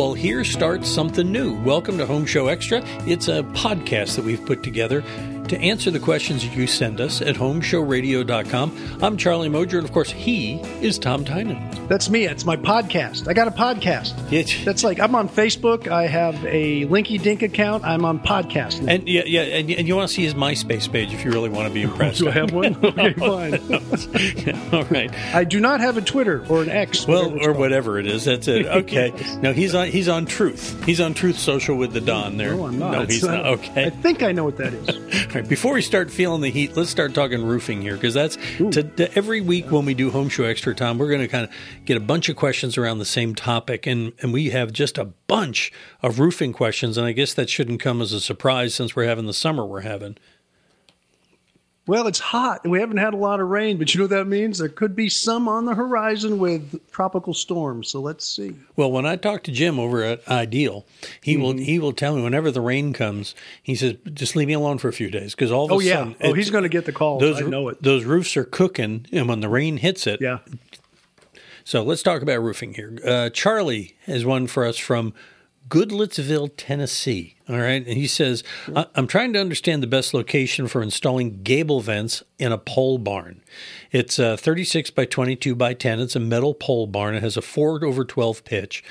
[0.00, 1.60] Well, here starts something new.
[1.60, 2.80] Welcome to Home Show Extra.
[3.06, 5.04] It's a podcast that we've put together
[5.50, 8.98] to answer the questions you send us at homeshowradio.com.
[9.02, 11.88] I'm Charlie Moger, and of course, he is Tom Tynan.
[11.88, 12.24] That's me.
[12.24, 13.26] It's my podcast.
[13.26, 14.32] I got a podcast.
[14.32, 15.88] It's, That's like I'm on Facebook.
[15.88, 17.84] I have a Linky Dink account.
[17.84, 18.80] I'm on podcast.
[18.80, 18.92] now.
[18.92, 21.48] and yeah, yeah, and, and you want to see his MySpace page if you really
[21.48, 22.20] want to be oh, impressed.
[22.20, 22.76] Do I have one?
[22.90, 23.54] Okay, fine.
[24.72, 25.12] All right.
[25.34, 27.06] I do not have a Twitter or an X.
[27.06, 27.58] Well, whatever or called.
[27.58, 28.24] whatever it is.
[28.24, 28.66] That's it.
[28.66, 29.12] Okay.
[29.40, 29.88] no, he's on.
[29.88, 30.84] He's on Truth.
[30.84, 32.36] He's on Truth Social with the Don.
[32.36, 32.54] There.
[32.54, 32.92] No, I'm not.
[32.92, 33.46] No, he's not.
[33.46, 33.86] I Okay.
[33.86, 34.88] I think I know what that is.
[35.40, 38.82] Right, before we start feeling the heat, let's start talking roofing here because that's to,
[38.82, 41.50] to every week when we do Home Show Extra Time, we're going to kind of
[41.86, 45.06] get a bunch of questions around the same topic, and and we have just a
[45.06, 45.72] bunch
[46.02, 49.24] of roofing questions, and I guess that shouldn't come as a surprise since we're having
[49.24, 50.18] the summer we're having.
[51.90, 52.60] Well, it's hot.
[52.62, 54.58] and We haven't had a lot of rain, but you know what that means?
[54.58, 57.88] There could be some on the horizon with tropical storms.
[57.88, 58.54] So let's see.
[58.76, 60.86] Well, when I talk to Jim over at Ideal,
[61.20, 61.62] he will Mm-hmm.
[61.64, 64.86] he will tell me whenever the rain comes, he says just leave me alone for
[64.86, 65.94] a few days because all of Oh a yeah.
[65.96, 67.18] sudden, Oh, he's going to get the call.
[67.18, 67.82] those I know it.
[67.82, 70.38] those roofs are cooking, and when the rain hits it, Yeah.
[71.64, 72.98] So let's talk about roofing here.
[73.04, 75.12] Uh, Charlie has one for us from
[75.68, 77.36] Goodlettsville, Tennessee.
[77.48, 77.86] All right.
[77.86, 78.42] And he says,
[78.94, 83.42] I'm trying to understand the best location for installing gable vents in a pole barn.
[83.92, 86.00] It's uh, 36 by 22 by 10.
[86.00, 87.14] It's a metal pole barn.
[87.14, 88.82] It has a 4 over 12 pitch,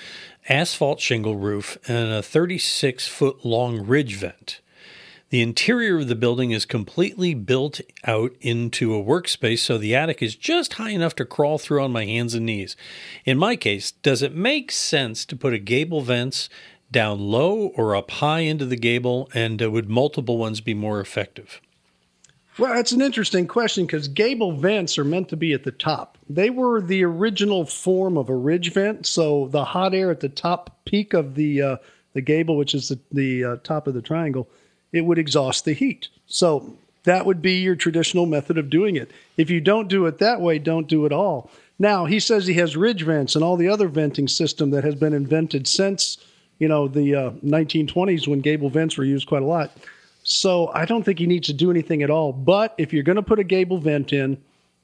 [0.48, 4.62] asphalt shingle roof, and a 36 foot long ridge vent.
[5.30, 10.24] The interior of the building is completely built out into a workspace, so the attic
[10.24, 12.76] is just high enough to crawl through on my hands and knees.
[13.26, 16.50] In my case, does it make sense to put a gable vents
[16.92, 21.00] down low or up high into the gable, and uh, would multiple ones be more
[21.00, 21.62] effective?
[22.58, 26.18] Well, that's an interesting question because gable vents are meant to be at the top.
[26.28, 30.28] They were the original form of a ridge vent, so the hot air at the
[30.28, 31.78] top peak of the uh,
[32.14, 34.50] the gable, which is the, the uh, top of the triangle,
[34.92, 36.08] it would exhaust the heat.
[36.28, 39.12] So that would be your traditional method of doing it.
[39.38, 41.50] If you don't do it that way, don't do it all.
[41.78, 44.96] Now he says he has ridge vents and all the other venting system that has
[44.96, 46.18] been invented since
[46.60, 49.72] you know the uh, 1920s when gable vents were used quite a lot.
[50.24, 52.34] So I don't think he needs to do anything at all.
[52.34, 54.38] But if you're going to put a gable vent in,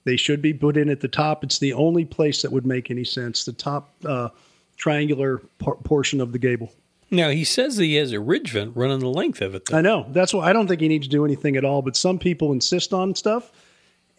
[0.05, 1.43] they should be put in at the top.
[1.43, 3.43] It's the only place that would make any sense.
[3.43, 4.29] The top uh,
[4.77, 6.71] triangular por- portion of the gable.
[7.11, 9.65] Now, he says that he has a ridge vent running the length of it.
[9.65, 9.77] Though.
[9.77, 10.05] I know.
[10.09, 11.81] That's why I don't think he needs to do anything at all.
[11.81, 13.51] But some people insist on stuff.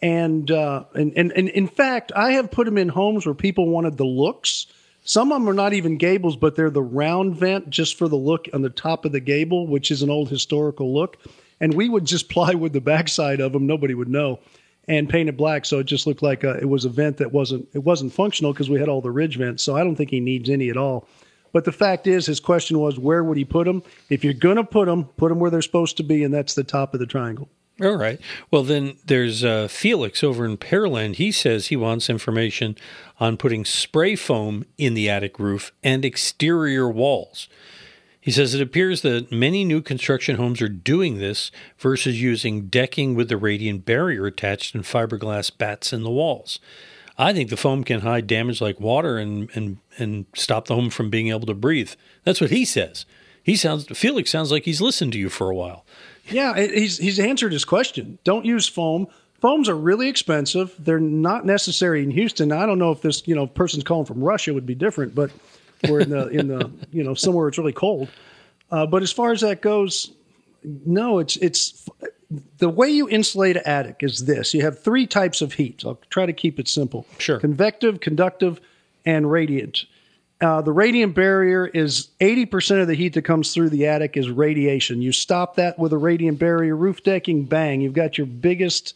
[0.01, 3.67] And, uh, and, and, and in fact, I have put them in homes where people
[3.67, 4.67] wanted the looks.
[5.03, 8.17] Some of them are not even gables, but they're the round vent just for the
[8.17, 11.17] look on the top of the gable, which is an old historical look.
[11.59, 13.67] And we would just plywood the backside of them.
[13.67, 14.39] Nobody would know.
[14.89, 17.33] And paint it black, so it just looked like a, it was a vent that
[17.33, 19.61] wasn't it wasn't functional because we had all the ridge vents.
[19.61, 21.09] So I don't think he needs any at all.
[21.57, 23.81] But the fact is, his question was, where would he put them?
[24.11, 26.53] If you're going to put them, put them where they're supposed to be, and that's
[26.53, 27.49] the top of the triangle.
[27.81, 28.21] All right.
[28.51, 31.15] Well, then there's uh, Felix over in Pearland.
[31.15, 32.77] He says he wants information
[33.19, 37.49] on putting spray foam in the attic roof and exterior walls.
[38.21, 43.15] He says it appears that many new construction homes are doing this versus using decking
[43.15, 46.59] with the radiant barrier attached and fiberglass bats in the walls.
[47.17, 50.89] I think the foam can hide damage like water and, and, and stop the home
[50.89, 51.91] from being able to breathe.
[52.23, 53.05] That's what he says.
[53.41, 55.85] He sounds Felix sounds like he's listened to you for a while.
[56.29, 58.19] Yeah, he's he's answered his question.
[58.25, 59.07] Don't use foam.
[59.39, 60.75] Foams are really expensive.
[60.77, 62.51] They're not necessary in Houston.
[62.51, 65.31] I don't know if this you know person's calling from Russia would be different, but
[65.87, 68.09] we're in the in the you know somewhere it's really cold.
[68.69, 70.11] Uh, but as far as that goes,
[70.63, 71.87] no, it's it's
[72.57, 74.53] the way you insulate an attic is this.
[74.53, 75.83] You have three types of heat.
[75.85, 77.05] I'll try to keep it simple.
[77.19, 77.39] Sure.
[77.39, 78.59] Convective, conductive,
[79.05, 79.85] and radiant.
[80.39, 84.29] Uh, the radiant barrier is 80% of the heat that comes through the attic is
[84.29, 85.01] radiation.
[85.01, 88.95] You stop that with a radiant barrier roof decking, bang, you've got your biggest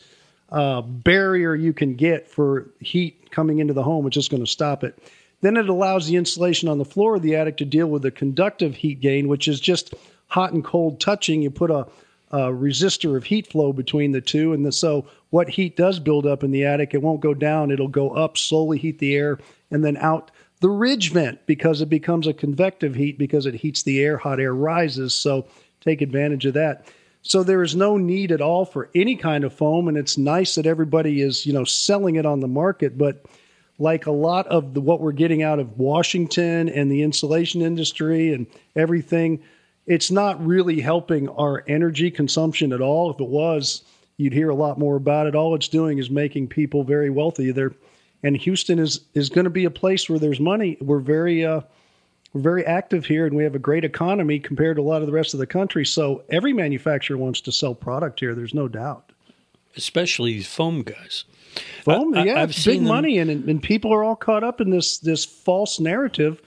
[0.51, 4.05] uh, barrier you can get for heat coming into the home.
[4.05, 5.01] It's just going to stop it.
[5.39, 8.11] Then it allows the insulation on the floor of the attic to deal with the
[8.11, 9.95] conductive heat gain, which is just
[10.27, 11.41] hot and cold touching.
[11.41, 11.87] You put a,
[12.31, 16.25] a resistor of heat flow between the two, and the, so what heat does build
[16.25, 17.71] up in the attic, it won't go down.
[17.71, 19.39] It'll go up, slowly heat the air,
[19.69, 20.31] and then out
[20.61, 24.17] the ridge vent because it becomes a convective heat because it heats the air.
[24.17, 25.45] Hot air rises, so
[25.81, 26.85] take advantage of that.
[27.23, 30.55] So there is no need at all for any kind of foam, and it's nice
[30.55, 33.25] that everybody is you know selling it on the market, but
[33.79, 38.31] like a lot of the, what we're getting out of Washington and the insulation industry
[38.33, 38.45] and
[38.75, 39.41] everything,
[39.91, 43.11] it's not really helping our energy consumption at all.
[43.11, 43.83] If it was,
[44.15, 45.35] you'd hear a lot more about it.
[45.35, 47.51] All it's doing is making people very wealthy.
[47.51, 47.73] There,
[48.23, 50.77] and Houston is is going to be a place where there's money.
[50.79, 51.61] We're very uh,
[52.31, 55.07] we're very active here, and we have a great economy compared to a lot of
[55.07, 55.85] the rest of the country.
[55.85, 58.33] So every manufacturer wants to sell product here.
[58.33, 59.11] There's no doubt.
[59.75, 61.25] Especially these foam guys.
[61.83, 64.99] Foam, I, yeah, it's big money, and and people are all caught up in this
[64.99, 66.41] this false narrative,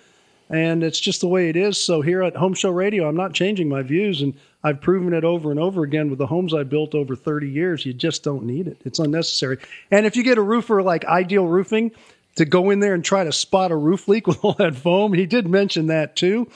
[0.54, 1.82] and it's just the way it is.
[1.82, 5.24] So here at Home Show Radio, I'm not changing my views, and I've proven it
[5.24, 7.84] over and over again with the homes I built over 30 years.
[7.84, 8.80] You just don't need it.
[8.84, 9.58] It's unnecessary.
[9.90, 11.90] And if you get a roofer like Ideal Roofing
[12.36, 15.12] to go in there and try to spot a roof leak with all that foam,
[15.12, 16.48] he did mention that too.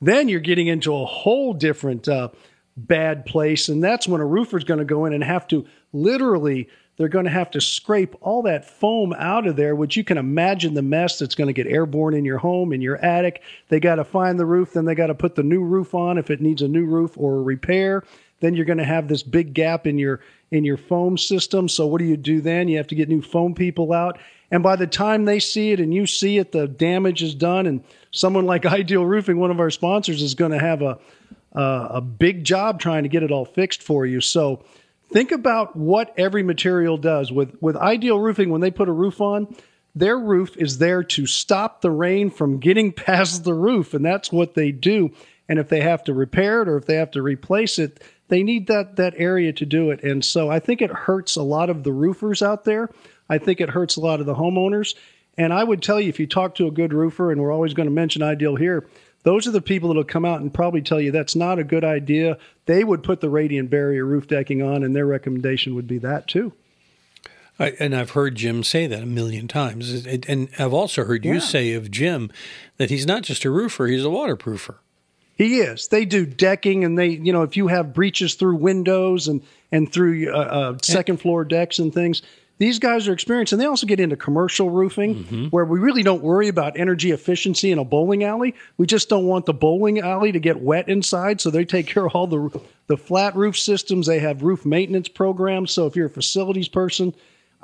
[0.00, 2.28] Then you're getting into a whole different uh,
[2.76, 6.68] bad place, and that's when a roofer's going to go in and have to literally
[7.00, 10.18] they're going to have to scrape all that foam out of there, which you can
[10.18, 13.40] imagine the mess that's going to get airborne in your home, in your attic.
[13.70, 16.18] They got to find the roof, then they got to put the new roof on
[16.18, 18.04] if it needs a new roof or a repair.
[18.40, 20.20] Then you're going to have this big gap in your
[20.50, 21.70] in your foam system.
[21.70, 22.68] So what do you do then?
[22.68, 24.18] You have to get new foam people out.
[24.50, 27.66] And by the time they see it and you see it, the damage is done.
[27.66, 30.98] And someone like Ideal Roofing, one of our sponsors, is going to have a
[31.52, 34.20] a, a big job trying to get it all fixed for you.
[34.20, 34.62] So
[35.12, 37.32] Think about what every material does.
[37.32, 39.54] With with Ideal Roofing, when they put a roof on,
[39.94, 44.32] their roof is there to stop the rain from getting past the roof, and that's
[44.32, 45.10] what they do.
[45.48, 48.44] And if they have to repair it or if they have to replace it, they
[48.44, 50.04] need that that area to do it.
[50.04, 52.88] And so I think it hurts a lot of the roofers out there.
[53.28, 54.94] I think it hurts a lot of the homeowners.
[55.36, 57.74] And I would tell you, if you talk to a good roofer, and we're always
[57.74, 58.86] going to mention Ideal here,
[59.22, 61.84] those are the people that'll come out and probably tell you that's not a good
[61.84, 62.38] idea.
[62.66, 66.26] They would put the radiant barrier roof decking on, and their recommendation would be that
[66.26, 66.52] too.
[67.58, 70.06] I, and I've heard Jim say that a million times.
[70.06, 71.40] And I've also heard you yeah.
[71.40, 72.30] say of Jim
[72.78, 74.76] that he's not just a roofer, he's a waterproofer.
[75.36, 75.88] He is.
[75.88, 79.42] They do decking, and they, you know, if you have breaches through windows and
[79.72, 82.20] and through uh, uh, second floor decks and things,
[82.60, 85.46] these guys are experienced, and they also get into commercial roofing mm-hmm.
[85.46, 88.54] where we really don't worry about energy efficiency in a bowling alley.
[88.76, 92.04] We just don't want the bowling alley to get wet inside, so they take care
[92.04, 94.06] of all the the flat roof systems.
[94.06, 95.70] They have roof maintenance programs.
[95.72, 97.14] So if you're a facilities person,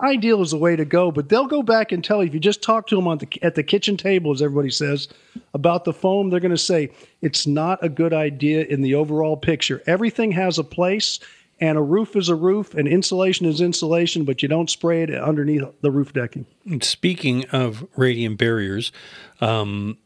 [0.01, 1.11] ideal is the way to go.
[1.11, 3.29] But they'll go back and tell you if you just talk to them on the,
[3.43, 5.09] at the kitchen table, as everybody says,
[5.53, 6.31] about the foam.
[6.31, 6.91] They're going to say
[7.21, 9.83] it's not a good idea in the overall picture.
[9.87, 11.21] Everything has a place
[11.61, 15.11] and a roof is a roof and insulation is insulation, but you don't spray it
[15.11, 16.47] underneath the roof decking.
[16.82, 18.93] Speaking of radiant barriers,
[19.41, 19.99] um,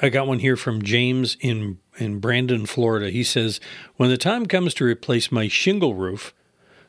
[0.00, 3.10] I got one here from James in in Brandon, Florida.
[3.10, 3.60] He says,
[3.96, 6.32] "When the time comes to replace my shingle roof,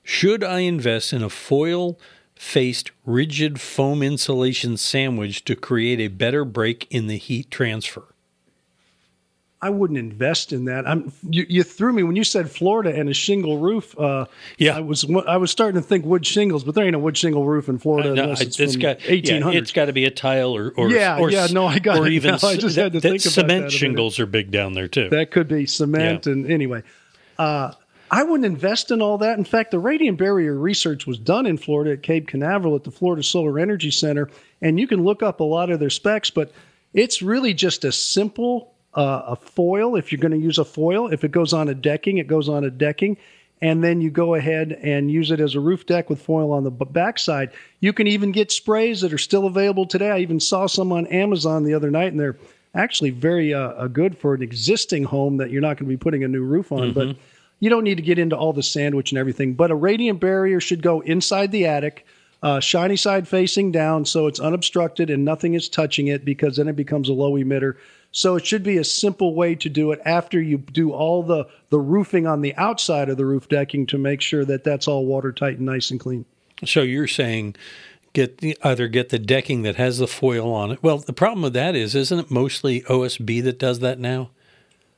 [0.03, 1.99] should I invest in a foil
[2.35, 8.10] faced rigid foam insulation sandwich to create a better break in the heat transfer?"
[9.63, 10.87] I wouldn't invest in that.
[10.87, 13.97] I'm you, you, threw me when you said Florida and a shingle roof.
[13.97, 14.25] Uh,
[14.57, 17.15] yeah, I was I was starting to think wood shingles, but there ain't a wood
[17.15, 18.11] shingle roof in Florida.
[18.11, 19.53] Uh, no, it's, it's got eighteen hundred.
[19.53, 21.45] Yeah, it's got to be a tile or, or yeah, or, yeah.
[21.51, 22.13] No, I got or it.
[22.13, 24.73] even I just had to that, think that about cement that shingles are big down
[24.73, 25.09] there too.
[25.09, 26.33] That could be cement, yeah.
[26.33, 26.81] and anyway.
[27.37, 27.73] Uh,
[28.09, 29.37] I wouldn't invest in all that.
[29.37, 32.91] In fact, the radiant barrier research was done in Florida at Cape Canaveral at the
[32.91, 34.29] Florida Solar Energy Center,
[34.61, 36.51] and you can look up a lot of their specs, but
[36.93, 41.07] it's really just a simple uh, a foil if you're going to use a foil.
[41.07, 43.17] If it goes on a decking, it goes on a decking.
[43.63, 46.63] And then you go ahead and use it as a roof deck with foil on
[46.63, 47.51] the backside.
[47.79, 50.09] You can even get sprays that are still available today.
[50.09, 52.37] I even saw some on Amazon the other night, and they're
[52.73, 56.23] actually very uh, good for an existing home that you're not going to be putting
[56.23, 56.91] a new roof on.
[56.91, 56.93] Mm-hmm.
[56.93, 57.17] But
[57.59, 59.53] you don't need to get into all the sandwich and everything.
[59.53, 62.05] But a radiant barrier should go inside the attic,
[62.41, 66.67] uh, shiny side facing down, so it's unobstructed and nothing is touching it because then
[66.67, 67.75] it becomes a low emitter.
[68.11, 71.47] So it should be a simple way to do it after you do all the,
[71.69, 75.05] the roofing on the outside of the roof decking to make sure that that's all
[75.05, 76.25] watertight and nice and clean.
[76.65, 77.55] So you're saying
[78.13, 80.83] get the either get the decking that has the foil on it.
[80.83, 84.31] Well, the problem with that is, isn't it mostly OSB that does that now?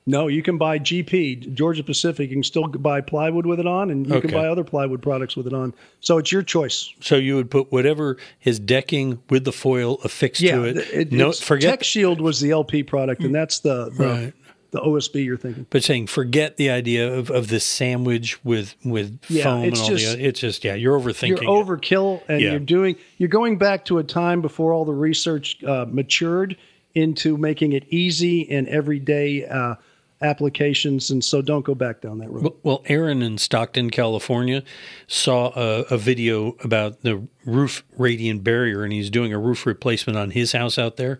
[0.05, 2.29] No, you can buy GP, Georgia Pacific.
[2.29, 4.27] You can still buy plywood with it on, and you okay.
[4.27, 5.73] can buy other plywood products with it on.
[6.01, 6.93] So it's your choice.
[6.99, 10.77] So you would put whatever his decking with the foil affixed yeah, to it.
[10.91, 14.33] it no, forget Tech Shield was the LP product, and that's the, the right.
[14.71, 15.67] the OSB you're thinking.
[15.69, 19.87] But saying forget the idea of, of this sandwich with with yeah, foam and all
[19.87, 20.25] just, the.
[20.25, 21.41] It's just yeah, you're overthinking.
[21.43, 22.51] You're overkill, and yeah.
[22.51, 22.97] you're doing.
[23.17, 26.57] You're going back to a time before all the research uh, matured
[26.93, 29.45] into making it easy and everyday.
[29.45, 29.75] Uh,
[30.23, 32.53] applications, and so don't go back down that road.
[32.63, 34.63] Well, Aaron in Stockton, California,
[35.07, 40.17] saw a, a, video about the roof radiant barrier, and he's doing a roof replacement
[40.17, 41.19] on his house out there.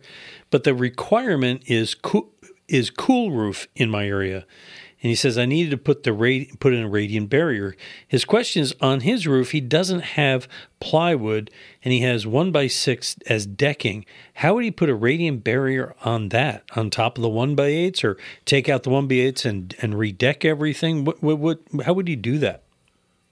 [0.49, 2.29] But the requirement is cool,
[2.67, 4.45] is cool roof in my area,
[5.03, 7.75] and he says I needed to put the radi- put in a radiant barrier.
[8.07, 9.51] His question is on his roof.
[9.51, 10.47] He doesn't have
[10.79, 11.51] plywood,
[11.83, 14.05] and he has one by six as decking.
[14.35, 17.65] How would he put a radiant barrier on that on top of the one by
[17.65, 21.03] eights, or take out the one by eights and and redeck everything?
[21.03, 22.63] What, what, what how would he do that?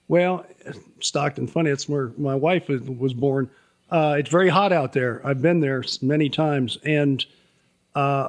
[0.08, 0.44] Well,
[1.00, 1.70] Stockton, funny.
[1.70, 3.50] It's where my wife was born.
[3.90, 5.20] Uh, it's very hot out there.
[5.26, 7.24] I've been there many times, and
[7.94, 8.28] uh,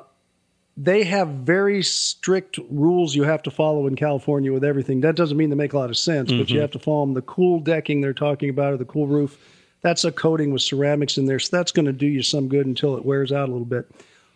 [0.75, 5.01] they have very strict rules you have to follow in California with everything.
[5.01, 6.39] That doesn't mean they make a lot of sense, mm-hmm.
[6.39, 6.61] but you mm-hmm.
[6.61, 7.13] have to follow them.
[7.13, 9.37] The cool decking they're talking about, or the cool roof,
[9.81, 12.65] that's a coating with ceramics in there, so that's going to do you some good
[12.65, 13.89] until it wears out a little bit.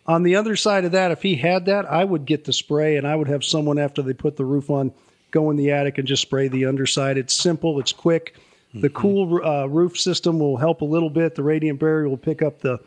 [0.06, 2.96] On the other side of that, if he had that, I would get the spray,
[2.96, 4.92] and I would have someone after they put the roof on
[5.30, 7.18] go in the attic and just spray the underside.
[7.18, 8.34] It's simple, it's quick
[8.74, 8.96] the mm-hmm.
[8.96, 11.34] cool uh, roof system will help a little bit.
[11.34, 12.78] The radiant barrier will pick up the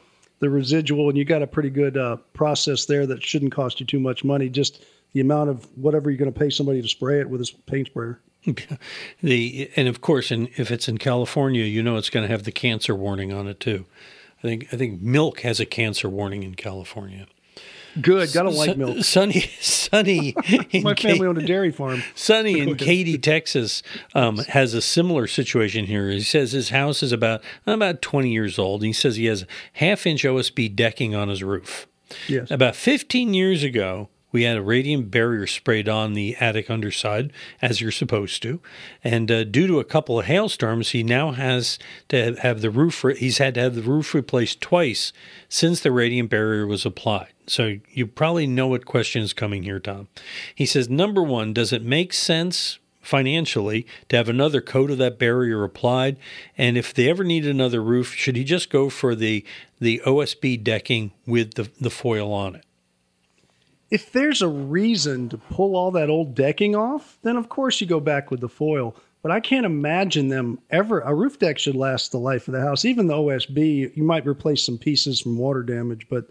[0.42, 3.86] the residual, and you got a pretty good uh, process there that shouldn't cost you
[3.86, 4.50] too much money.
[4.50, 4.84] Just
[5.14, 7.88] the amount of whatever you're going to pay somebody to spray it with a paint
[7.88, 8.20] sprayer.
[9.22, 12.44] the and of course, and if it's in California, you know it's going to have
[12.44, 13.86] the cancer warning on it too.
[14.40, 17.28] I think I think milk has a cancer warning in California.
[18.00, 18.32] Good.
[18.34, 19.04] Gotta like milk.
[19.04, 20.36] Sunny, Sunny.
[20.82, 22.04] My family owned a dairy farm.
[22.16, 23.84] Sunny in Katy, Texas,
[24.14, 26.10] um, has a similar situation here.
[26.10, 28.84] He says his house is about about 20 years old.
[28.84, 31.88] He says he has half inch OSB decking on his roof.
[32.28, 32.52] Yes.
[32.52, 37.82] About 15 years ago, we had a radiant barrier sprayed on the attic underside, as
[37.82, 38.62] you're supposed to.
[39.04, 41.78] And uh, due to a couple of hailstorms, he now has
[42.10, 45.12] to have the roof, re- he's had to have the roof replaced twice
[45.50, 47.34] since the radiant barrier was applied.
[47.48, 50.08] So you probably know what question is coming here, Tom.
[50.56, 55.20] He says, number one, does it make sense financially to have another coat of that
[55.20, 56.18] barrier applied?
[56.58, 59.44] And if they ever need another roof, should he just go for the,
[59.80, 62.66] the OSB decking with the, the foil on it?
[63.92, 67.86] If there's a reason to pull all that old decking off, then of course you
[67.86, 68.96] go back with the foil.
[69.22, 71.02] But I can't imagine them ever.
[71.02, 72.86] A roof deck should last the life of the house.
[72.86, 76.26] Even the OSB, you might replace some pieces from water damage, but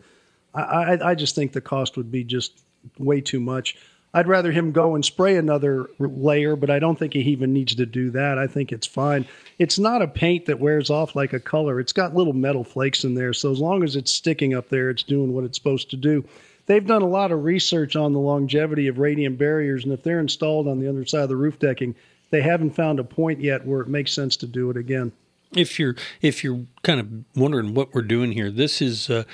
[0.54, 2.62] I, I, I just think the cost would be just
[2.98, 3.76] way too much.
[4.12, 7.76] I'd rather him go and spray another layer, but I don't think he even needs
[7.76, 8.38] to do that.
[8.38, 9.24] I think it's fine.
[9.60, 11.78] It's not a paint that wears off like a color.
[11.78, 14.90] It's got little metal flakes in there, so as long as it's sticking up there,
[14.90, 16.24] it's doing what it's supposed to do
[16.70, 20.20] they've done a lot of research on the longevity of radiant barriers, and if they're
[20.20, 21.96] installed on the underside of the roof decking,
[22.30, 25.10] they haven't found a point yet where it makes sense to do it again.
[25.52, 29.24] If you're if you're kind of wondering what we're doing here, this is uh,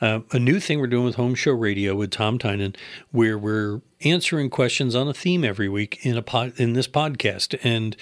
[0.00, 2.74] uh, a new thing we're doing with Home Show Radio with Tom Tynan,
[3.10, 7.58] where we're answering questions on a theme every week in a pod, in this podcast,
[7.62, 7.94] and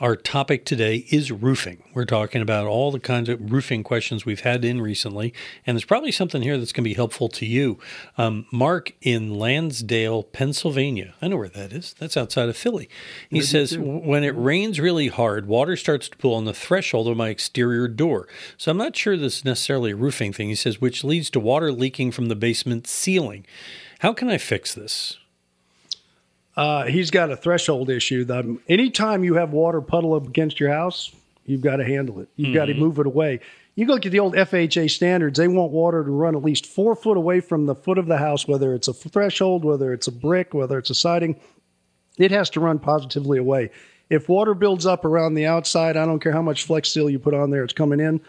[0.00, 1.82] our topic today is roofing.
[1.92, 5.34] We're talking about all the kinds of roofing questions we've had in recently,
[5.66, 7.78] and there's probably something here that's going to be helpful to you.
[8.16, 11.14] Um, Mark in Lansdale, Pennsylvania.
[11.20, 11.94] I know where that is.
[11.98, 12.88] That's outside of Philly.
[13.28, 17.16] He says, When it rains really hard, water starts to pool on the threshold of
[17.18, 18.26] my exterior door.
[18.56, 20.48] So I'm not sure this is necessarily a roofing thing.
[20.48, 23.44] He says, which leads to water leaking from the basement ceiling.
[23.98, 25.18] How can I fix this?
[26.60, 28.22] Uh, he's got a threshold issue.
[28.24, 31.10] That anytime you have water puddle up against your house,
[31.46, 32.28] you've got to handle it.
[32.36, 32.54] You've mm-hmm.
[32.54, 33.40] got to move it away.
[33.76, 36.94] You look at the old FHA standards; they want water to run at least four
[36.94, 40.12] foot away from the foot of the house, whether it's a threshold, whether it's a
[40.12, 41.40] brick, whether it's a siding.
[42.18, 43.70] It has to run positively away.
[44.10, 47.18] If water builds up around the outside, I don't care how much flex seal you
[47.18, 48.20] put on there; it's coming in.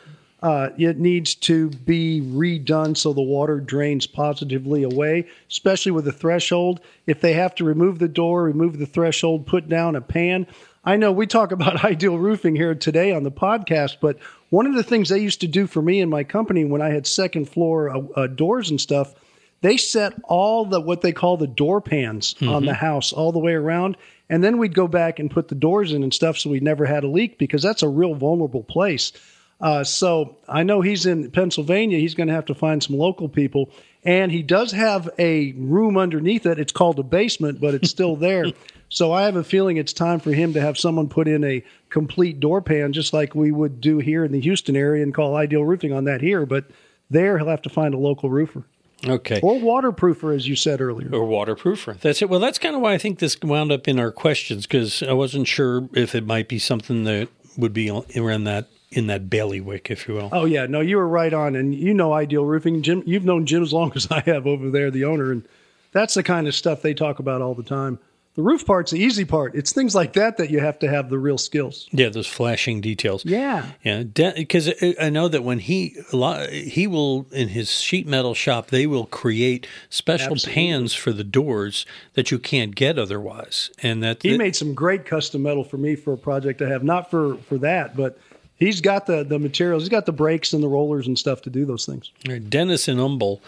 [0.41, 6.11] Uh, it needs to be redone so the water drains positively away, especially with the
[6.11, 6.81] threshold.
[7.05, 10.47] If they have to remove the door, remove the threshold, put down a pan.
[10.83, 14.17] I know we talk about ideal roofing here today on the podcast, but
[14.49, 16.89] one of the things they used to do for me and my company when I
[16.89, 19.13] had second floor uh, uh, doors and stuff,
[19.61, 22.49] they set all the what they call the door pans mm-hmm.
[22.49, 23.95] on the house all the way around.
[24.27, 26.85] And then we'd go back and put the doors in and stuff so we never
[26.85, 29.11] had a leak because that's a real vulnerable place.
[29.61, 31.99] Uh, so I know he's in Pennsylvania.
[31.99, 33.69] He's going to have to find some local people.
[34.03, 36.59] And he does have a room underneath it.
[36.59, 38.45] It's called a basement, but it's still there.
[38.89, 41.63] so I have a feeling it's time for him to have someone put in a
[41.89, 45.35] complete door pan, just like we would do here in the Houston area and call
[45.35, 46.45] Ideal Roofing on that here.
[46.47, 46.65] But
[47.09, 48.63] there, he'll have to find a local roofer.
[49.05, 49.39] Okay.
[49.41, 51.09] Or waterproofer, as you said earlier.
[51.13, 51.99] Or waterproofer.
[51.99, 52.29] That's it.
[52.29, 55.13] Well, that's kind of why I think this wound up in our questions because I
[55.13, 59.89] wasn't sure if it might be something that would be around that in that bailiwick,
[59.89, 60.29] if you will.
[60.31, 63.03] Oh yeah, no, you were right on, and you know Ideal Roofing, Jim.
[63.05, 65.47] You've known Jim as long as I have over there, the owner, and
[65.91, 67.99] that's the kind of stuff they talk about all the time.
[68.35, 69.55] the roof part's the easy part.
[69.55, 71.89] It's things like that that you have to have the real skills.
[71.91, 73.25] Yeah, those flashing details.
[73.25, 73.65] Yeah.
[73.83, 78.33] Yeah, because I know that when he a lot, he will in his sheet metal
[78.33, 80.53] shop, they will create special Absolutely.
[80.53, 85.05] pans for the doors that you can't get otherwise, and that He made some great
[85.05, 88.17] custom metal for me for a project I have, not for for that, but
[88.61, 89.83] he's got the the materials.
[89.83, 92.11] He's got the brakes and the rollers and stuff to do those things.
[92.47, 93.41] Dennis in Humble,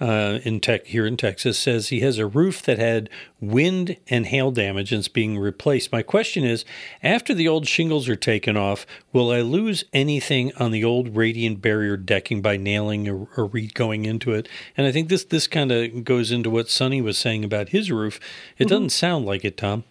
[0.00, 3.08] uh, in tech here in Texas, says he has a roof that had
[3.40, 5.92] wind and hail damage and it's being replaced.
[5.92, 6.64] My question is,
[7.02, 11.62] after the old shingles are taken off, will I lose anything on the old radiant
[11.62, 14.48] barrier decking by nailing or, or re going into it?
[14.76, 17.90] And I think this this kind of goes into what Sonny was saying about his
[17.90, 18.20] roof.
[18.58, 19.84] It doesn't sound like it, Tom.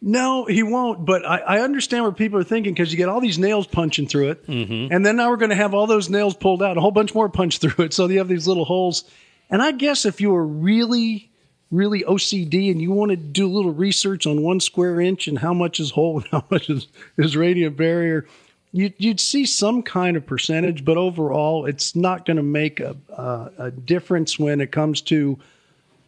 [0.00, 1.04] No, he won't.
[1.04, 4.08] But I, I understand what people are thinking because you get all these nails punching
[4.08, 4.92] through it, mm-hmm.
[4.92, 7.14] and then now we're going to have all those nails pulled out, a whole bunch
[7.14, 7.92] more punched through it.
[7.92, 9.04] So you have these little holes.
[9.50, 11.30] And I guess if you were really,
[11.70, 15.38] really OCD and you want to do a little research on one square inch and
[15.38, 16.86] how much is hole and how much is,
[17.16, 18.26] is radiant barrier,
[18.72, 20.84] you, you'd see some kind of percentage.
[20.84, 25.38] But overall, it's not going to make a, a, a difference when it comes to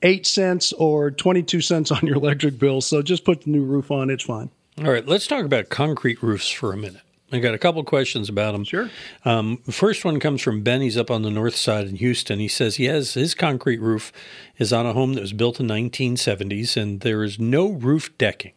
[0.02, 2.80] eight cents or 22 cents on your electric bill.
[2.80, 4.11] So just put the new roof on.
[4.11, 4.50] It's fine.
[4.78, 7.02] All right, let's talk about concrete roofs for a minute.
[7.33, 8.64] I got a couple questions about them.
[8.64, 8.90] Sure.
[9.25, 10.80] Um, first one comes from Ben.
[10.80, 12.40] He's up on the north side in Houston.
[12.40, 14.12] He says he has his concrete roof
[14.59, 18.52] is on a home that was built in 1970s, and there is no roof decking.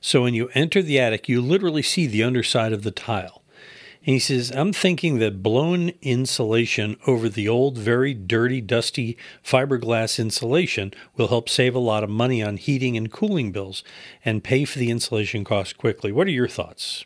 [0.00, 3.42] So when you enter the attic, you literally see the underside of the tile.
[4.06, 10.94] He says, I'm thinking that blown insulation over the old, very dirty, dusty fiberglass insulation
[11.16, 13.82] will help save a lot of money on heating and cooling bills
[14.24, 16.12] and pay for the insulation cost quickly.
[16.12, 17.04] What are your thoughts?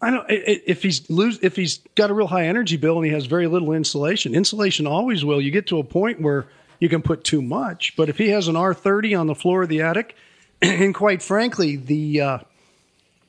[0.00, 0.24] I don't.
[0.30, 3.46] If he's lose, if he's got a real high energy bill and he has very
[3.46, 5.38] little insulation, insulation always will.
[5.38, 6.46] You get to a point where
[6.80, 9.68] you can put too much, but if he has an R30 on the floor of
[9.68, 10.16] the attic,
[10.62, 12.38] and quite frankly, the uh,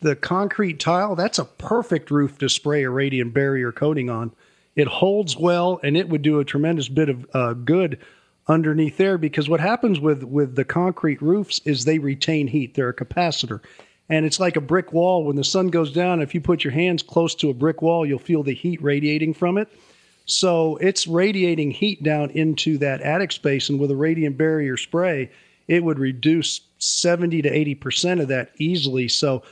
[0.02, 4.32] the concrete tile, that's a perfect roof to spray a radiant barrier coating on.
[4.76, 8.00] It holds well, and it would do a tremendous bit of uh, good
[8.48, 12.74] underneath there because what happens with with the concrete roofs is they retain heat.
[12.74, 13.62] They're a capacitor.
[14.10, 15.24] And it's like a brick wall.
[15.24, 18.06] When the sun goes down, if you put your hands close to a brick wall,
[18.06, 19.70] you'll feel the heat radiating from it.
[20.26, 23.70] So it's radiating heat down into that attic space.
[23.70, 25.30] And with a radiant barrier spray,
[25.68, 29.08] it would reduce 70 to 80% of that easily.
[29.08, 29.44] So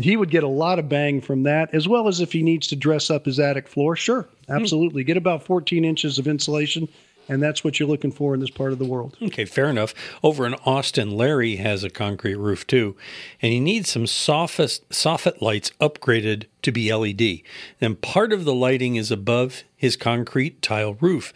[0.00, 2.66] he would get a lot of bang from that, as well as if he needs
[2.68, 3.96] to dress up his attic floor.
[3.96, 4.52] Sure, hmm.
[4.52, 5.04] absolutely.
[5.04, 6.88] Get about 14 inches of insulation,
[7.28, 9.16] and that's what you're looking for in this part of the world.
[9.20, 9.94] Okay, fair enough.
[10.22, 12.96] Over in Austin, Larry has a concrete roof too,
[13.42, 17.40] and he needs some soffit, soffit lights upgraded to be LED.
[17.80, 21.32] And part of the lighting is above his concrete tile roof.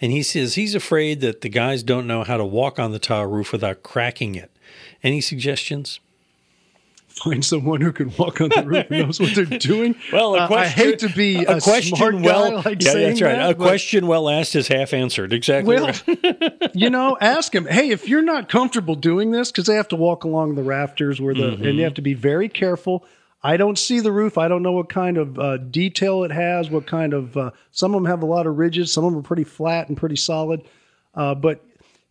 [0.00, 2.98] And he says he's afraid that the guys don't know how to walk on the
[2.98, 4.50] tile roof without cracking it.
[5.02, 6.00] Any suggestions?
[7.22, 9.94] Find someone who can walk on the roof and knows what they're doing.
[10.12, 13.36] Well, a Uh, I hate to be a, smart guy like yeah, that's right.
[13.36, 15.32] that, a question well asked is half answered.
[15.32, 15.76] Exactly.
[15.76, 16.70] Well, right.
[16.74, 19.96] you know, ask him, hey, if you're not comfortable doing this, because they have to
[19.96, 21.64] walk along the rafters where the, Mm-hmm.
[21.64, 23.04] and you have to be very careful.
[23.42, 24.36] I don't see the roof.
[24.38, 27.94] I don't know what kind of uh, detail it has, what kind of, uh, some
[27.94, 30.16] of them have a lot of ridges, some of them are pretty flat and pretty
[30.16, 30.62] solid.
[31.14, 31.64] Uh, but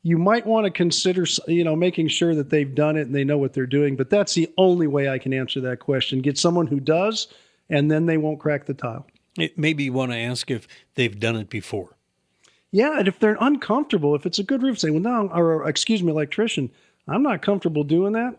[0.04, 3.24] you might want to consider, you know, making sure that they've done it and they
[3.24, 3.96] know what they're doing.
[3.96, 6.20] But that's the only way I can answer that question.
[6.20, 7.28] Get someone who does,
[7.70, 9.08] and then they won't crack the tile.
[9.38, 11.96] It- Maybe you want to ask if they've done it before.
[12.72, 16.04] Yeah, and if they're uncomfortable, if it's a good roof, say, well, no, or excuse
[16.04, 16.70] me, electrician,
[17.08, 18.38] I'm not comfortable doing that.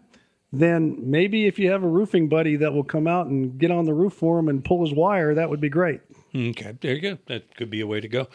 [0.54, 3.86] Then maybe if you have a roofing buddy that will come out and get on
[3.86, 6.00] the roof for him and pull his wire, that would be great.
[6.32, 7.18] Okay, there you go.
[7.26, 8.28] That could be a way to go.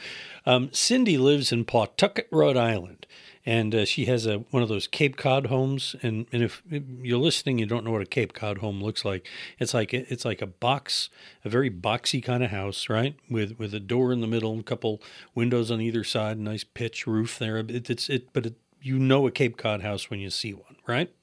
[0.46, 3.08] Um, Cindy lives in Pawtucket, Rhode Island,
[3.46, 5.96] and uh, she has a one of those Cape Cod homes.
[6.02, 9.26] And, and if you're listening, you don't know what a Cape Cod home looks like.
[9.58, 11.10] It's like it's like a box,
[11.46, 13.16] a very boxy kind of house, right?
[13.30, 15.02] With with a door in the middle, a couple
[15.36, 17.58] windows on either side, nice pitch roof there.
[17.58, 20.76] It, it's it, but it, you know a Cape Cod house when you see one,
[20.86, 21.14] right?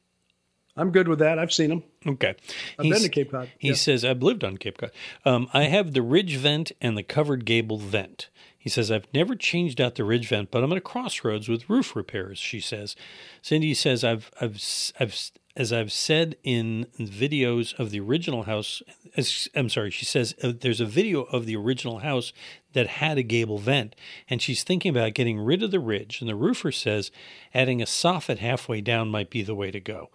[0.77, 1.39] I'm good with that.
[1.39, 1.83] I've seen them.
[2.07, 2.35] Okay.
[2.79, 3.49] I've He's- been to Cape Cod.
[3.59, 3.75] He Yeah.
[3.75, 4.91] says, I've lived on Cape Cod.
[5.25, 8.29] Um, I have the ridge vent and the covered gable vent.
[8.59, 11.71] He says, I've never changed out the ridge vent, but I'm at a crossroads with
[11.71, 12.97] roof repairs, she says.
[13.41, 14.61] Cindy says, I've, I've,
[14.99, 18.83] I've, as I've said in videos of the original house,
[19.17, 22.33] as, I'm sorry, she says, uh, there's a video of the original house
[22.73, 23.95] that had a gable vent,
[24.29, 26.21] and she's thinking about getting rid of the ridge.
[26.21, 27.12] And the roofer says,
[27.55, 30.11] adding a soffit halfway down might be the way to go.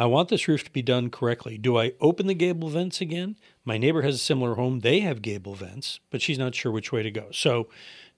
[0.00, 1.58] I want this roof to be done correctly.
[1.58, 3.36] Do I open the gable vents again?
[3.66, 4.80] My neighbor has a similar home.
[4.80, 7.26] They have gable vents, but she's not sure which way to go.
[7.32, 7.68] So,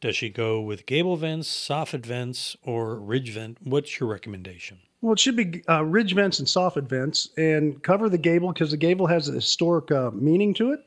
[0.00, 3.58] does she go with gable vents, soffit vents, or ridge vent?
[3.64, 4.78] What's your recommendation?
[5.00, 8.70] Well, it should be uh, ridge vents and soffit vents, and cover the gable because
[8.70, 10.86] the gable has a historic uh, meaning to it,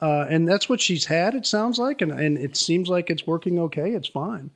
[0.00, 1.36] uh, and that's what she's had.
[1.36, 3.92] It sounds like, and and it seems like it's working okay.
[3.92, 4.50] It's fine.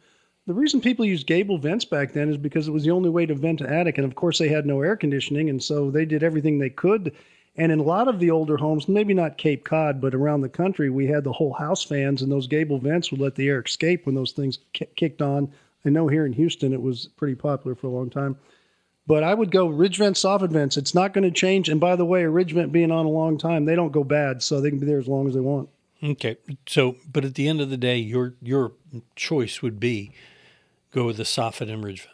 [0.47, 3.25] The reason people used gable vents back then is because it was the only way
[3.25, 6.05] to vent an attic, and of course they had no air conditioning, and so they
[6.05, 7.15] did everything they could.
[7.57, 10.49] And in a lot of the older homes, maybe not Cape Cod, but around the
[10.51, 13.61] country, we had the whole house fans, and those gable vents would let the air
[13.61, 15.51] escape when those things k- kicked on.
[15.87, 18.37] I know here in Houston it was pretty popular for a long time.
[19.07, 20.77] But I would go ridge vents, soffit vents.
[20.77, 21.69] It's not going to change.
[21.69, 24.03] And by the way, a ridge vent being on a long time, they don't go
[24.03, 25.69] bad, so they can be there as long as they want.
[26.03, 26.37] Okay.
[26.67, 28.73] So, but at the end of the day, your your
[29.15, 30.13] choice would be
[30.95, 32.11] go with the soffit and ridge vent.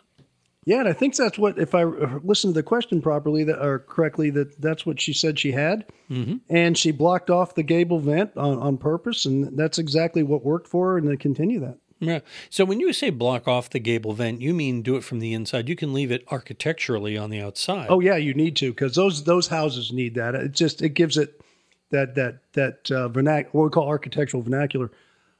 [0.66, 3.78] Yeah, and I think that's what, if I listened to the question properly that, or
[3.78, 5.86] correctly, that that's what she said she had.
[6.10, 6.36] Mm-hmm.
[6.50, 10.68] And she blocked off the gable vent on, on purpose, and that's exactly what worked
[10.68, 11.78] for her, and they continue that.
[11.98, 12.20] Yeah.
[12.48, 15.34] So when you say block off the gable vent, you mean do it from the
[15.34, 15.68] inside.
[15.68, 17.88] You can leave it architecturally on the outside.
[17.90, 20.34] Oh yeah, you need to because those those houses need that.
[20.34, 21.40] It just it gives it
[21.90, 24.90] that that that uh, vernac what we call architectural vernacular.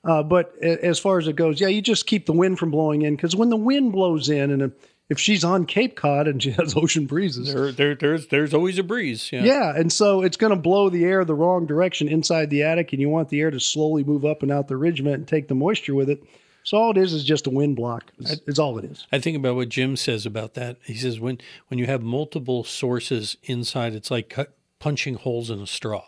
[0.02, 3.02] Uh, but as far as it goes, yeah, you just keep the wind from blowing
[3.02, 4.72] in because when the wind blows in and
[5.10, 8.78] if she's on Cape Cod and she has ocean breezes, there, there there's there's always
[8.78, 9.30] a breeze.
[9.30, 9.42] Yeah.
[9.42, 12.92] yeah, and so it's going to blow the air the wrong direction inside the attic,
[12.92, 15.28] and you want the air to slowly move up and out the ridge vent and
[15.28, 16.22] take the moisture with it.
[16.62, 18.12] So all it is is just a wind block.
[18.18, 19.06] It's, it's all it is.
[19.10, 20.76] I think about what Jim says about that.
[20.84, 25.60] He says when when you have multiple sources inside, it's like cut, punching holes in
[25.60, 26.04] a straw.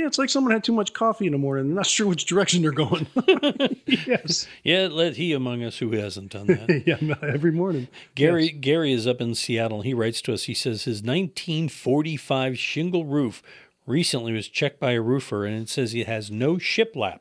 [0.00, 1.66] Yeah, it's like someone had too much coffee in the morning.
[1.66, 3.06] I'm not sure which direction they're going.
[3.86, 4.46] yes.
[4.64, 6.84] Yeah, let he among us who hasn't done that.
[6.86, 7.86] yeah, every morning.
[8.14, 8.54] Gary Yes.
[8.60, 9.82] Gary is up in Seattle.
[9.82, 10.44] He writes to us.
[10.44, 13.42] He says his 1945 shingle roof
[13.86, 17.20] recently was checked by a roofer, and it says it has no shiplap.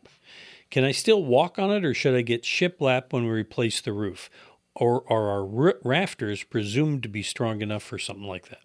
[0.72, 3.92] Can I still walk on it, or should I get shiplap when we replace the
[3.92, 4.30] roof?
[4.74, 8.62] Or are our rafters presumed to be strong enough for something like that?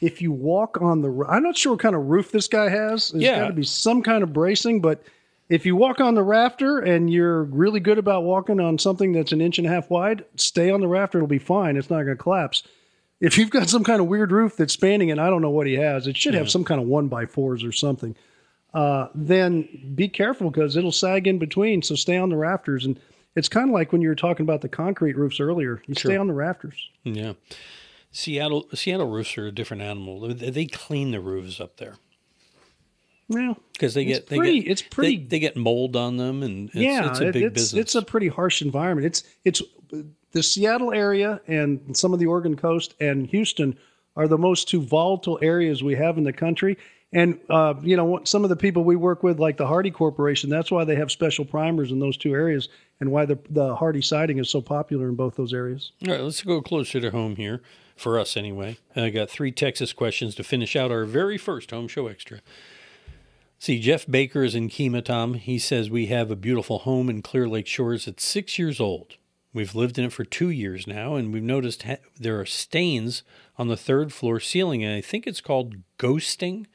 [0.00, 3.10] If you walk on the, I'm not sure what kind of roof this guy has.
[3.10, 3.40] There's Yeah.
[3.40, 5.02] got to be some kind of bracing, but
[5.48, 9.32] if you walk on the rafter and you're really good about walking on something that's
[9.32, 11.18] an inch and a half wide, stay on the rafter.
[11.18, 11.76] It'll be fine.
[11.76, 12.62] It's not going to collapse.
[13.20, 15.66] If you've got some kind of weird roof that's spanning it, I don't know what
[15.66, 16.06] he has.
[16.06, 18.14] It should have some kind of one by fours or something.
[18.74, 21.80] Uh, then be careful because it'll sag in between.
[21.80, 22.84] So stay on the rafters.
[22.84, 23.00] And
[23.34, 25.80] it's kind of like when you were talking about the concrete roofs earlier.
[25.86, 26.90] You stay on the rafters.
[27.04, 27.32] Yeah.
[28.16, 30.20] Seattle Seattle roofs are a different animal.
[30.20, 31.96] They, they clean the roofs up there
[33.28, 33.52] Yeah.
[33.74, 36.68] because they get they pretty- get it's pretty- they, they get mold on them and
[36.70, 37.80] it's, yeah, it's a big it's, business.
[37.80, 39.06] It's a pretty harsh environment.
[39.06, 39.62] It's it's
[40.32, 43.76] the Seattle area and some of the Oregon coast and Houston
[44.16, 46.78] are the most two volatile areas we have in the country.
[47.12, 50.48] And uh, you know, some of the people we work with, like the Hardie Corporation,
[50.48, 52.68] that's why they have special primers in those two areas,
[53.00, 55.92] and why the the Hardie siding is so popular in both those areas.
[56.06, 57.60] All right, let's go closer to home here
[57.96, 58.78] for us anyway.
[58.94, 62.40] I got three Texas questions to finish out our very first home show extra.
[63.58, 65.34] See, Jeff Baker is in Kemah, Tom.
[65.34, 68.06] He says we have a beautiful home in Clear Lake Shores.
[68.06, 69.16] It's six years old.
[69.54, 73.22] We've lived in it for two years now, and we've noticed ha- there are stains
[73.56, 76.66] on the third floor ceiling, and I think it's called ghosting.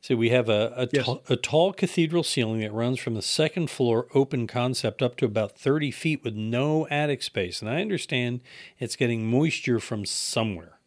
[0.00, 1.04] So we have a a, Yes.
[1.04, 5.58] tall, tall cathedral ceiling that runs from the second floor open concept up to about
[5.58, 7.60] 30 feet with no attic space.
[7.60, 8.40] And I understand
[8.78, 10.78] it's getting moisture from somewhere.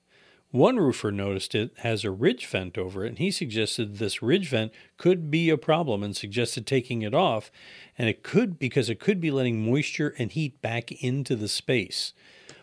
[0.52, 4.50] One roofer noticed it has a ridge vent over it, and he suggested this ridge
[4.50, 7.52] vent could be a problem and suggested taking it off.
[7.98, 12.12] And it could because it could be letting moisture and heat back into the space.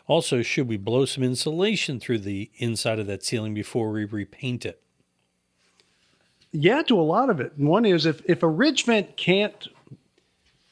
[0.06, 4.66] Also, should we blow some insulation through the inside of that ceiling before we repaint
[4.66, 4.82] it?
[6.52, 7.52] Yeah, to a lot of it.
[7.56, 9.68] One is if if a ridge vent can't.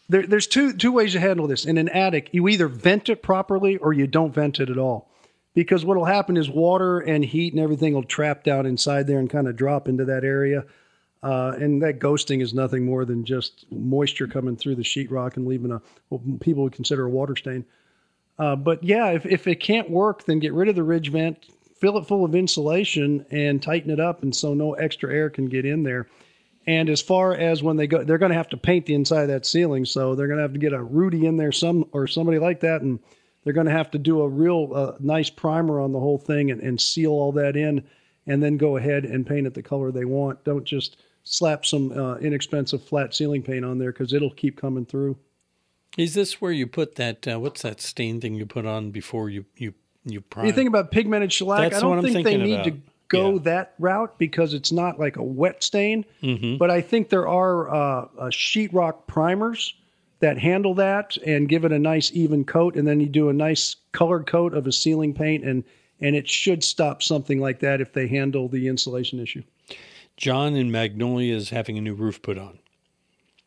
[0.09, 1.65] There, there's two two ways to handle this.
[1.65, 5.11] In an attic, you either vent it properly or you don't vent it at all,
[5.53, 9.19] because what will happen is water and heat and everything will trap down inside there
[9.19, 10.65] and kind of drop into that area.
[11.23, 15.47] Uh, and that ghosting is nothing more than just moisture coming through the sheetrock and
[15.47, 17.65] leaving a what people would consider a water stain.
[18.39, 21.47] Uh, but yeah, if, if it can't work, then get rid of the ridge vent,
[21.79, 25.47] fill it full of insulation, and tighten it up, and so no extra air can
[25.47, 26.07] get in there.
[26.67, 29.23] And as far as when they go, they're going to have to paint the inside
[29.23, 31.89] of that ceiling, so they're going to have to get a Rudy in there, some
[31.93, 32.99] or somebody like that, and
[33.45, 36.51] they're going to have to do a real uh, nice primer on the whole thing
[36.51, 37.85] and, and seal all that in,
[38.27, 40.43] and then go ahead and paint it the color they want.
[40.43, 44.87] Don't just slap some uh, inexpensive flat ceiling paint on there because it'll keep coming
[44.87, 45.17] through.
[45.97, 47.27] Is this where you put that?
[47.27, 49.75] Uh, what's that stain thing you put on before you you
[50.12, 50.23] you?
[50.42, 51.61] You think about pigmented shellac.
[51.71, 52.64] That's I don't what I'm think they need about.
[52.64, 52.77] to
[53.09, 53.38] go Yeah.
[53.45, 56.05] that route because it's not like a wet stain.
[56.23, 56.57] Mm-hmm.
[56.57, 57.75] But I think there are uh,
[58.19, 59.75] uh, sheetrock primers
[60.21, 63.33] that handle that and give it a nice even coat, and then you do a
[63.33, 65.62] nice colored coat of a ceiling paint, and
[66.01, 69.42] and it should stop something like that if they handle the insulation issue.
[70.16, 72.59] John in Magnolia is having a new roof put on.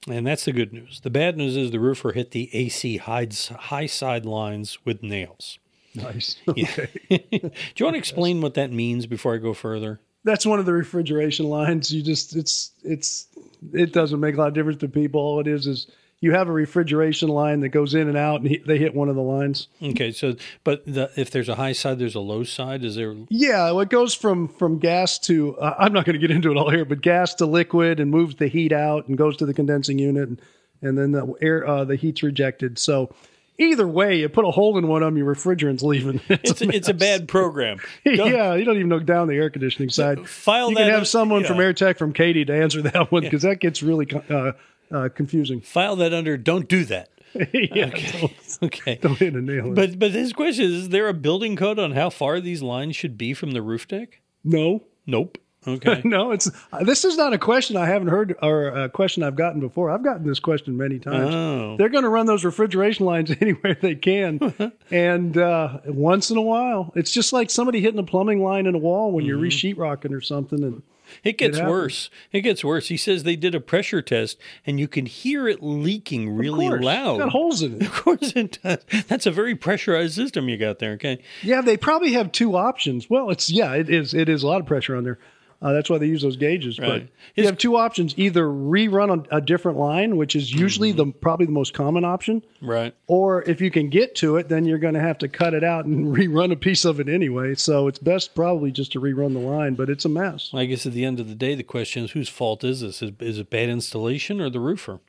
[0.07, 1.01] And that's the good news.
[1.01, 5.59] The bad news is the roofer hit the AC high side lines with nails.
[5.95, 6.37] Nice.
[6.47, 6.89] Okay.
[7.09, 9.99] Do you want to explain what that means before I go further?
[10.23, 11.93] That's one of the refrigeration lines.
[11.93, 13.27] You just it's it's
[13.73, 15.21] it doesn't make a lot of difference to people.
[15.21, 15.87] All it is is
[16.21, 19.15] you have a refrigeration line that goes in and out, and they hit one of
[19.15, 19.67] the lines.
[19.81, 22.83] Okay, so but the, if there's a high side, there's a low side.
[22.83, 23.15] Is there?
[23.29, 26.51] Yeah, well, it goes from from gas to uh, I'm not going to get into
[26.51, 29.45] it all here, but gas to liquid and moves the heat out and goes to
[29.45, 30.41] the condensing unit, and,
[30.81, 32.77] and then the air uh, the heat's rejected.
[32.77, 33.13] So
[33.59, 36.21] either way, you put a hole in one of them, your refrigerant's leaving.
[36.29, 37.79] It's, it's, a, it's a, bad program.
[38.05, 40.27] yeah, you don't even know down the air conditioning side.
[40.27, 41.47] File you can have someone yeah.
[41.47, 43.51] from AirTech from Katy to answer that one because yeah.
[43.51, 44.53] that gets really uh,
[44.91, 45.59] uh, confusing.
[45.59, 47.09] File that under don't do that.
[47.33, 48.19] yeah, okay.
[48.19, 48.99] Don't, okay.
[49.01, 49.73] Don't hit a nail.
[49.73, 52.95] But but his question is: Is there a building code on how far these lines
[52.95, 54.21] should be from the roof deck?
[54.43, 54.83] No.
[55.05, 55.37] Nope.
[55.67, 56.01] Okay.
[56.05, 56.49] no, it's
[56.81, 59.89] this is not a question I haven't heard or a question I've gotten before.
[59.89, 61.33] I've gotten this question many times.
[61.33, 61.77] Oh.
[61.77, 66.41] They're going to run those refrigeration lines anywhere they can, and uh, once in a
[66.41, 69.29] while, it's just like somebody hitting a plumbing line in a wall when mm-hmm.
[69.29, 70.81] you're re-sheetrocking or something, and
[71.23, 72.09] it gets it worse.
[72.31, 72.87] It gets worse.
[72.87, 77.15] He says they did a pressure test and you can hear it leaking really loud.
[77.15, 77.81] It's got holes in it.
[77.81, 78.79] Of course it does.
[79.07, 80.93] That's a very pressurized system you got there.
[80.93, 81.21] Okay.
[81.41, 83.09] Yeah, they probably have two options.
[83.09, 84.13] Well, it's yeah, it is.
[84.13, 85.19] It is a lot of pressure on there.
[85.61, 86.79] Uh, that's why they use those gauges.
[86.79, 87.01] Right.
[87.01, 91.09] But you have two options: either rerun a, a different line, which is usually mm-hmm.
[91.09, 92.95] the probably the most common option, right?
[93.07, 95.63] Or if you can get to it, then you're going to have to cut it
[95.63, 97.55] out and rerun a piece of it anyway.
[97.55, 100.49] So it's best probably just to rerun the line, but it's a mess.
[100.53, 103.01] I guess at the end of the day, the question is whose fault is this?
[103.01, 104.99] Is, is it bad installation or the roofer?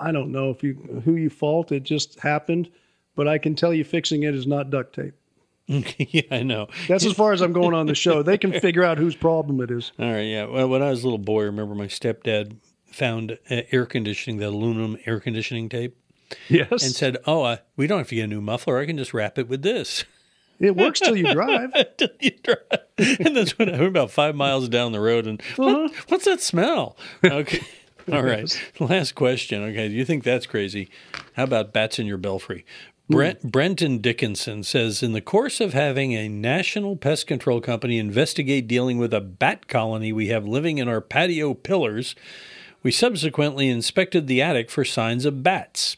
[0.00, 1.70] I don't know if you who you fault.
[1.70, 2.70] It just happened,
[3.14, 5.14] but I can tell you fixing it is not duct tape.
[5.98, 6.68] yeah, I know.
[6.88, 8.22] That's as far as I'm going on the show.
[8.22, 9.92] They can figure out whose problem it is.
[9.98, 10.46] All right, yeah.
[10.46, 12.56] Well, when I was a little boy, I remember my stepdad
[12.86, 15.96] found air conditioning, that aluminum air conditioning tape.
[16.48, 16.70] Yes.
[16.70, 18.78] And said, "Oh, uh, we don't have to get a new muffler.
[18.78, 20.04] I can just wrap it with this."
[20.60, 21.72] It works till you drive.
[21.96, 23.18] till you drive.
[23.18, 25.64] And that's when I went about five miles down the road, and uh-huh.
[25.64, 26.96] what, what's that smell?
[27.24, 27.60] Okay.
[28.12, 28.72] All right.
[28.78, 29.62] Last question.
[29.62, 29.88] Okay.
[29.88, 30.90] Do you think that's crazy?
[31.34, 32.64] How about bats in your belfry?
[33.10, 33.16] Hmm.
[33.16, 38.68] Brent, Brenton Dickinson says In the course of having a national pest control company investigate
[38.68, 42.14] dealing with a bat colony we have living in our patio pillars,
[42.84, 45.96] we subsequently inspected the attic for signs of bats.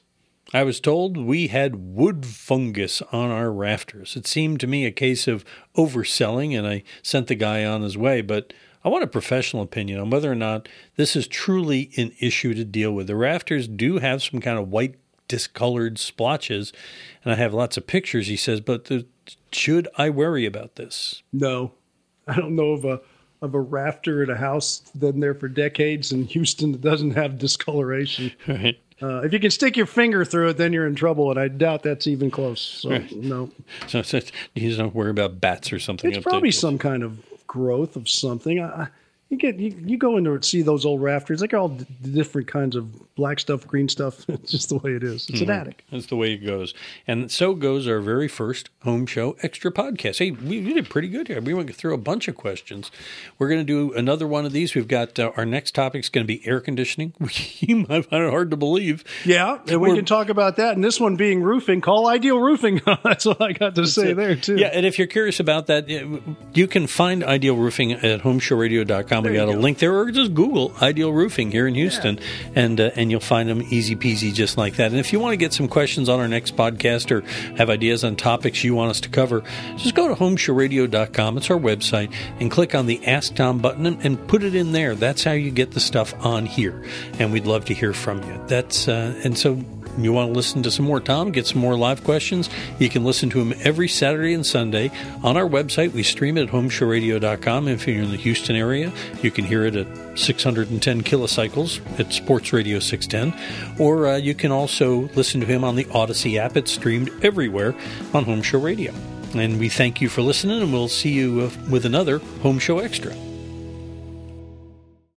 [0.55, 4.17] I was told we had wood fungus on our rafters.
[4.17, 5.45] It seemed to me a case of
[5.77, 10.01] overselling, and I sent the guy on his way, but I want a professional opinion
[10.01, 13.07] on whether or not this is truly an issue to deal with.
[13.07, 14.97] The rafters do have some kind of white
[15.33, 16.75] discolored splotches.
[17.25, 19.07] And I have lots of pictures, he says, but the,
[19.51, 21.23] should I worry about this?
[21.33, 21.73] No.
[22.29, 23.01] I don't know of a
[23.41, 27.13] of a rafter at a house that's been there for decades in Houston that doesn't
[27.13, 28.31] have discoloration.
[28.47, 28.79] Right.
[29.01, 31.49] Uh, if you can stick your finger through it, then you're in trouble, and I
[31.49, 32.61] doubt that's even close.
[32.61, 33.11] So right.
[33.11, 33.51] no.
[33.89, 34.21] So, so
[34.55, 36.13] you don't worry about bats or something.
[36.13, 36.53] It's probably there.
[36.53, 37.19] some kind of
[37.49, 38.61] growth of something.
[38.61, 38.89] I,
[39.33, 41.41] you get you, you go into it, see those old rafters.
[41.41, 44.27] They got all d- different kinds of black stuff, green stuff.
[44.43, 45.29] It's just the way it is.
[45.29, 45.51] It's mm-hmm.
[45.51, 45.85] an attic.
[45.93, 46.75] That's the way it goes.
[47.07, 50.19] And so goes our very first home show extra podcast.
[50.19, 51.41] Hey, we, we did pretty good here.
[51.41, 52.91] We went through a bunch of questions.
[53.39, 54.75] We're going to do another one of these.
[54.75, 57.15] We've got uh, our next topic is going to be air conditioning.
[57.61, 59.05] you might find it hard to believe.
[59.25, 60.75] Yeah, and we We're, can talk about that.
[60.75, 62.81] And this one being roofing, call Ideal Roofing.
[63.05, 64.17] That's all I got to say it.
[64.17, 64.57] there too.
[64.57, 69.37] Yeah, and if you're curious about that, you can find Ideal Roofing at homeshowradio.com we
[69.37, 69.59] got a go.
[69.59, 72.51] link there, or just Google Ideal Roofing here in Houston, yeah.
[72.55, 74.91] and uh, and you'll find them easy peasy just like that.
[74.91, 77.21] And if you want to get some questions on our next podcast or
[77.57, 79.43] have ideas on topics you want us to cover,
[79.77, 81.37] just go to homeshowradio.com.
[81.37, 84.73] It's our website, and click on the Ask Tom button and, and put it in
[84.73, 84.95] there.
[84.95, 86.85] That's how you get the stuff on here,
[87.19, 88.41] and we'd love to hear from you.
[88.47, 89.63] That's uh, and so
[89.99, 93.05] you want to listen to some more Tom, get some more live questions, you can
[93.05, 94.91] listen to him every Saturday and Sunday
[95.23, 95.93] on our website.
[95.93, 97.69] We stream it at homeshowradio.com.
[97.69, 102.53] If you're in the Houston area, you can hear it at 610 kilocycles at Sports
[102.53, 103.79] Radio 610.
[103.79, 106.57] Or uh, you can also listen to him on the Audacy app.
[106.57, 107.75] It's streamed everywhere
[108.15, 108.93] on Home Show Radio.
[109.35, 112.81] And we thank you for listening, and we'll see you uh, with another Home Show
[112.81, 113.15] Extra.